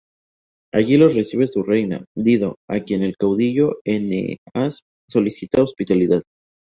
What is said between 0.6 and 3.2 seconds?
Allí los recibe su reina, Dido, a quien el